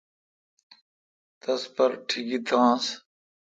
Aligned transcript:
تس 1.41 1.61
پر 1.75 1.89
ٹھگئ 2.07 2.39
تھانس۔ 2.47 2.85